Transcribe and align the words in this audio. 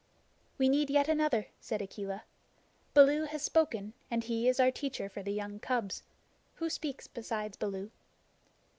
"We 0.57 0.67
need 0.67 0.89
yet 0.89 1.07
another," 1.07 1.49
said 1.59 1.79
Akela. 1.79 2.23
"Baloo 2.95 3.25
has 3.25 3.43
spoken, 3.43 3.93
and 4.09 4.23
he 4.23 4.47
is 4.49 4.59
our 4.59 4.71
teacher 4.71 5.07
for 5.09 5.21
the 5.21 5.31
young 5.31 5.59
cubs. 5.59 6.01
Who 6.55 6.71
speaks 6.71 7.05
besides 7.05 7.55
Baloo?" 7.55 7.91